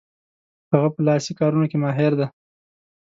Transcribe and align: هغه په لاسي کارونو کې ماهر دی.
هغه 0.71 0.89
په 0.95 0.99
لاسي 1.07 1.33
کارونو 1.39 1.65
کې 1.71 1.77
ماهر 1.83 2.11
دی. 2.19 2.27